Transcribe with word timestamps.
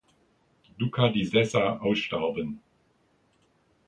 Duca 0.79 1.09
di 1.11 1.23
Sessa 1.31 1.63
ausstarben. 1.85 2.49